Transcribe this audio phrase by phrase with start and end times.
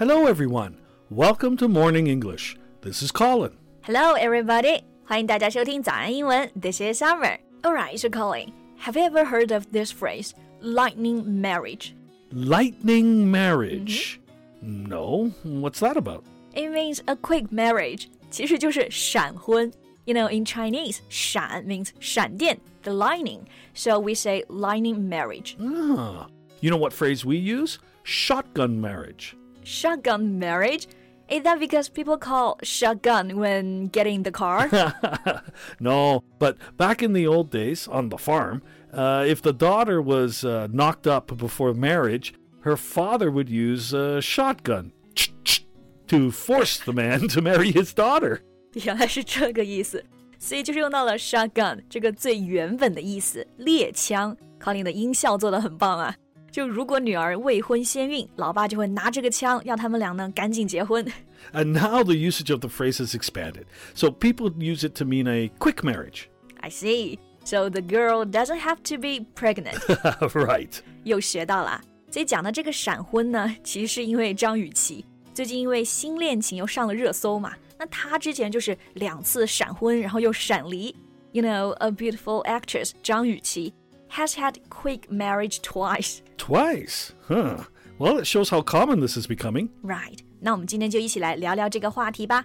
[0.00, 0.76] Hello, everyone.
[1.10, 2.56] Welcome to Morning English.
[2.82, 3.56] This is Colin.
[3.82, 4.82] Hello, everybody.
[5.04, 6.50] 欢迎大家收听早安英文。
[6.60, 7.38] This is Summer.
[7.62, 11.94] Alright, so Colin, have you ever heard of this phrase, lightning marriage?
[12.32, 14.20] Lightning marriage.
[14.60, 16.24] No, what's that about?
[16.54, 18.08] It means a quick marriage.
[18.30, 19.72] 其实就是闪婚。
[20.06, 23.40] You know, in Chinese, 闪 means 闪电, the lightning.
[23.74, 25.56] So we say lightning marriage.
[25.60, 26.28] Ah,
[26.60, 27.78] you know what phrase we use?
[28.04, 29.36] Shotgun marriage.
[29.64, 30.86] Shotgun marriage?
[31.28, 34.68] Is that because people call shotgun when getting in the car?
[35.80, 40.44] no, but back in the old days on the farm, uh, if the daughter was
[40.44, 44.92] uh, knocked up before marriage, her father would use a shotgun
[46.06, 48.40] to force the man to marry his daughter.
[48.84, 50.04] 原来是这个意思，
[50.38, 54.36] 所以就是用到了 shotgun 这个最原本的意思，猎枪。
[54.58, 56.14] 考林的音效做的很棒啊！
[56.50, 61.04] 就如果女儿未婚先孕，老爸就会拿这个枪，要他们俩呢赶紧结婚。
[61.52, 65.50] And now the usage of the phrase has expanded, so people use it to mean a
[65.58, 66.24] quick marriage.
[66.60, 67.18] I see.
[67.44, 69.78] So the girl doesn't have to be pregnant.
[70.32, 70.80] right.
[71.04, 71.80] 又学到了。
[72.10, 77.52] 所以讲的这个闪婚呢，其实是因为张雨绮最近因为新恋情又上了热搜嘛。
[77.78, 80.96] 那她之前就是两次闪婚，然后又闪离。
[81.32, 83.74] You know, a beautiful actress 张雨绮
[84.10, 86.22] has had quick marriage twice.
[86.36, 87.12] Twice?
[87.28, 87.64] Huh.
[87.98, 89.68] Well, it shows how common this is becoming.
[89.82, 90.20] Right.
[90.40, 92.44] 那我们今天就一起来聊聊这个话题吧。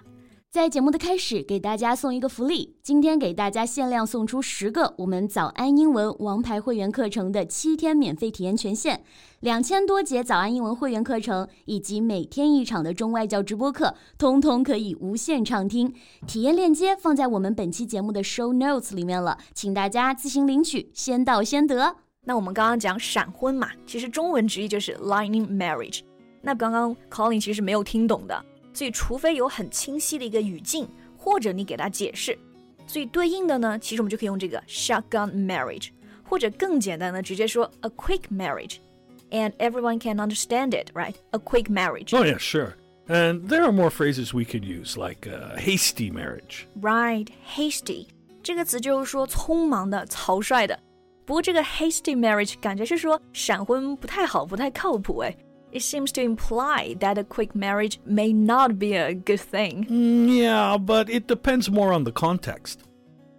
[0.57, 9.03] 在节目的开始，给大家送一个福利，今天给大家限量送出十个我们早安英文王牌会员课程的七天免费体验权限，
[9.41, 15.93] 两千多节早安英文会员课程以及每天一场的中外教直播课，通通可以无限畅听。
[16.25, 21.95] 体验链接放在我们本期节目的 show notes 里面了，请大家自行领取，先到先得。
[22.25, 25.99] 那我们刚刚讲闪婚嘛，其实中文直译就是 lightning marriage。
[26.41, 28.43] 那刚刚 Colin 其实没有听懂的。
[28.77, 32.37] 所以，除非有很清晰的一个语境，或者你给他解释，
[32.85, 35.87] 所以对应的呢，其实我们就可以用这个 shotgun marriage，
[36.23, 41.15] 或者更简单的直接说 a quick marriage，and everyone can understand it, right?
[41.31, 42.15] A quick marriage.
[42.15, 42.73] Oh yeah, sure.
[43.07, 46.67] And there are more phrases we could use, like uh, hasty marriage.
[46.79, 48.05] Right, hasty
[48.43, 50.77] 这个词就是说匆忙的、草率的。
[51.25, 55.35] 不过这个 hasty marriage 感觉是说闪婚不太好，不太靠谱哎。
[55.76, 59.86] it seems to imply that a quick marriage may not be a good thing.
[59.90, 62.80] Mm, yeah, but it depends more on the context.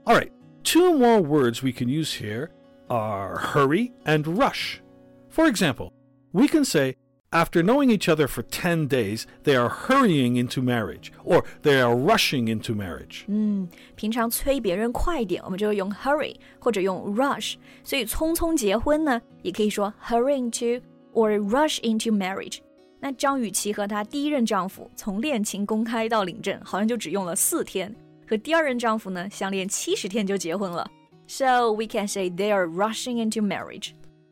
[0.06, 0.32] All right,
[0.64, 2.50] two more words we can use here
[2.90, 4.82] are hurry and rush.
[5.30, 5.94] For example,
[6.32, 6.96] we can say,
[7.32, 11.96] after knowing each other for 10 days, they are hurrying into marriage, or they are
[11.96, 13.26] rushing into marriage.
[13.28, 17.56] 嗯，平常催别人快一点，我们就用 hurry 或者用 rush。
[17.84, 20.86] 所以匆匆结婚呢，也可以说 hurrying to
[21.18, 22.60] or rush into marriage。
[23.00, 27.94] 那张雨绮和她第一任丈夫从恋情公开到领证，好像就只用了四天，
[28.28, 30.90] 和第二任丈夫呢相恋七十天就结婚了。
[31.28, 33.92] So we can say they are rushing into marriage.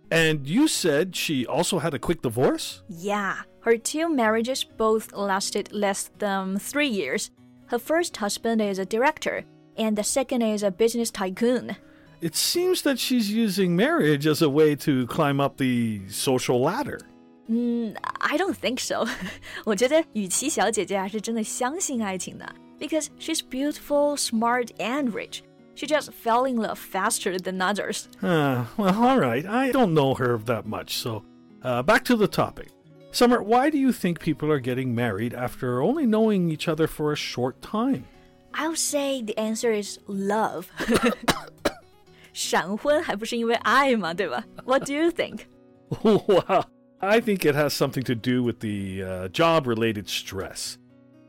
[0.09, 2.81] And you said she also had a quick divorce?
[2.89, 7.29] Yeah, her two marriages both lasted less than three years.
[7.67, 9.45] Her first husband is a director,
[9.77, 11.77] and the second is a business tycoon.
[12.20, 17.00] it seems that she's using marriage as a way to climb up the social ladder.
[17.50, 19.06] Mm, I don't think so
[19.64, 25.42] 我觉得雨绮小姐姐还是真的相信爱情的，because she's beautiful, smart, and rich.
[25.76, 28.08] She just fell in love faster than others.
[28.22, 29.44] Uh, well, all right.
[29.46, 30.96] I don't know her that much.
[30.96, 31.22] So,
[31.62, 32.68] uh, back to the topic.
[33.12, 37.12] Summer, why do you think people are getting married after only knowing each other for
[37.12, 38.06] a short time?
[38.54, 40.70] I'll say the answer is love.
[42.35, 44.43] 闪 婚还不是因为爱嘛，对吧？
[44.65, 45.41] What do you think?
[46.03, 46.65] Well,
[46.99, 50.77] I think it has something to do with the uh, job related stress.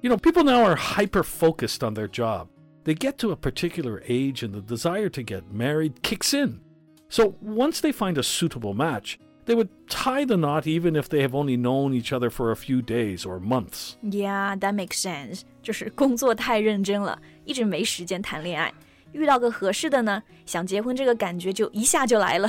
[0.03, 2.49] You know, people now are hyper focused on their job.
[2.85, 6.61] They get to a particular age and the desire to get married kicks in.
[7.09, 11.23] So once they find a suitable match, they would tie the knot even if they
[11.23, 13.97] have only known each other for a few days or months.
[14.03, 15.43] Yeah, that makes sense.
[15.63, 18.73] 就是工作太认真了，一直没时间谈恋爱。
[19.13, 22.49] 遇到个合适的呢，想结婚这个感觉就一下就来了。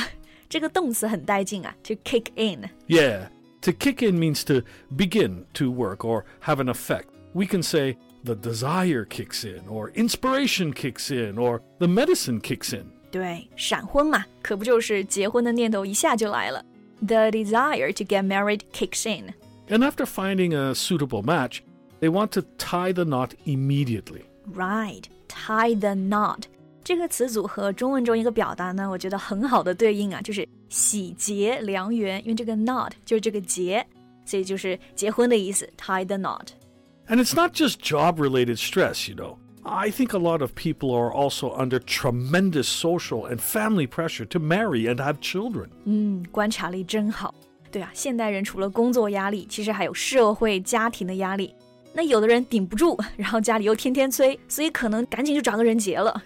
[0.50, 3.30] 这个动词很带劲啊，to kick in。Yeah,
[3.62, 7.06] to kick in means to begin to work or have an effect.
[7.34, 12.76] We can say the desire kicks in, or inspiration kicks in, or the medicine kicks
[12.76, 12.86] in.
[13.12, 16.64] 对，闪婚嘛，可不就是结婚的念头一下就来了。
[17.02, 19.34] The desire to get married kicks in.
[19.68, 21.62] And after finding a suitable match,
[22.00, 24.24] they want to tie the knot immediately.
[24.54, 25.04] Right,
[25.38, 26.44] tie the knot.
[26.84, 32.20] 这个词组和中文中一个表达呢，我觉得很好的对应啊，就是喜结良缘。
[32.22, 33.86] 因为这个 knot 就是这个结，
[34.26, 39.38] 所以就是结婚的意思，tie the knot。And it's not just job related stress, you know.
[39.66, 44.40] I think a lot of people are also under tremendous social and family pressure to
[44.40, 45.70] marry and have children.
[45.86, 47.34] 嗯，观察力真好。
[47.72, 51.56] 对啊，现代人除了工作压力，其实还有社会、家庭的压力。
[51.98, 56.24] 那有的人顶不住，然后家里又天天催，所以可能赶紧就找个人结了。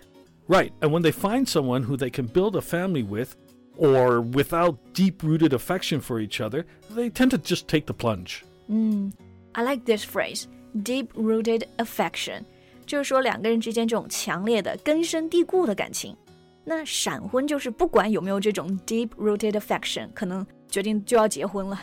[0.47, 3.35] Right, and when they find someone who they can build a family with,
[3.77, 6.63] or without deep-rooted affection for each other,
[6.95, 8.43] they tend to just take the plunge.
[8.67, 9.11] 嗯，
[9.51, 12.43] I like this phrase, deep-rooted affection，
[12.85, 16.15] 就是说两个人之间这种强烈的、根深蒂固的感情。
[16.63, 21.79] 那闪婚就是不管有没有这种 deep-rooted affection，可能决定就要结婚了。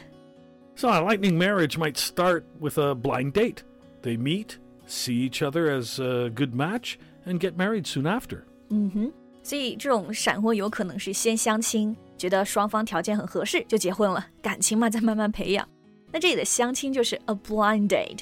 [0.76, 3.58] So a lightning marriage might start with a blind date.
[4.02, 6.96] They meet, see each other as a good match,
[7.26, 8.42] and get married soon after.
[8.70, 15.66] 嗯哼，所以这种闪婚有可能是先相亲，觉得双方条件很合适就结婚了，感情嘛再慢慢培养。
[16.12, 18.20] 那这里的相亲就是 a blind date。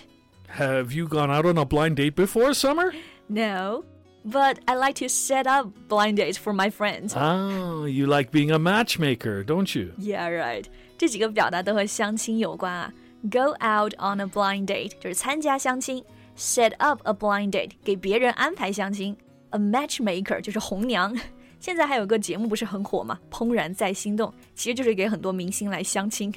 [0.57, 2.93] Have you gone out on a blind date before, Summer?
[3.27, 3.85] No,
[4.25, 7.15] but I like to set up blind dates for my friends.
[7.15, 9.93] Ah, you like being a matchmaker, don't you?
[9.99, 10.65] Yeah, right.
[10.99, 12.93] 这几个表达都和相亲有关啊。
[13.31, 16.05] Go out on a blind date 就是参加相亲，
[16.37, 19.17] set up a blind date 给别人安排相亲，
[19.51, 21.17] a matchmaker 就是红娘。
[21.61, 23.21] 现在还有个节目不是很火吗？
[23.31, 26.35] 怦然在心动，其实就是给很多明星来相亲。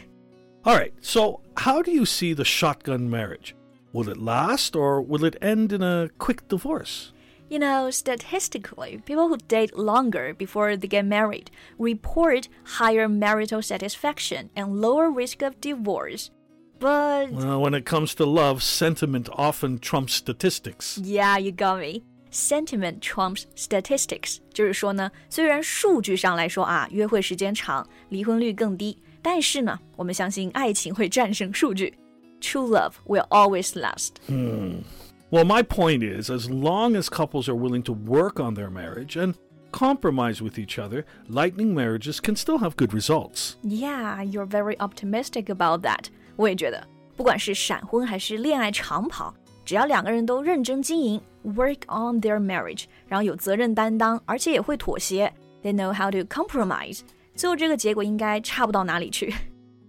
[0.64, 3.54] All right, so how do you see the shotgun marriage?
[3.92, 7.12] Will it last or will it end in a quick divorce?
[7.50, 11.50] You know, statistically, people who date longer before they get married
[11.80, 12.48] report
[12.80, 16.32] higher marital satisfaction and lower risk of divorce.
[16.80, 20.98] But Well, when it comes to love, sentiment often trumps statistics.
[21.02, 22.04] yeah, you got me.
[22.30, 31.94] Sentiment trumps statistics，就是说呢，虽然数据上来说啊，约会时间长，离婚率更低，但是呢，我们相信爱情会战胜数据。
[32.42, 34.16] True love will always last.
[35.32, 39.16] Well, my point is as long as couples are willing to work on their marriage
[39.16, 39.36] and
[39.72, 43.56] compromise with each other, lightning marriages can still have good results.
[43.64, 46.10] Yeah, you're very optimistic about that.
[46.41, 46.83] 我也觉得，
[47.17, 55.31] 不管是闪婚还是恋爱长跑，只要两个人都认真经营，work on their marriage，然后有责任担当，而且也会妥协
[55.63, 57.01] ，they know how to compromise，
[57.37, 59.35] 最后这个结果应该差不到哪里去。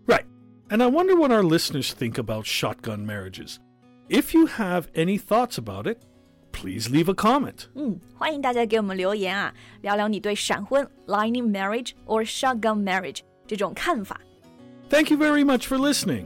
[0.05, 0.25] Right.
[0.67, 3.55] And I wonder what our listeners think about shotgun marriages.
[4.09, 5.99] If you have any thoughts about it,
[6.51, 7.67] please leave a comment.
[7.75, 13.19] 嗯，欢迎大家给我们留言啊，聊聊你对闪婚 （lightning marriage） or shotgun marriage
[15.09, 16.25] you very much for listening.